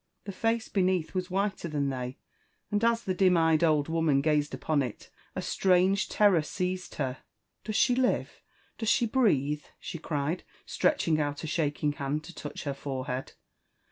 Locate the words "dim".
3.13-3.37